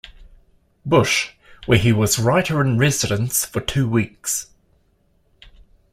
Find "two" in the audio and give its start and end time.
3.61-3.87